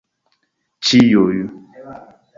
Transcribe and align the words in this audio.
ĉiuj 0.89 1.45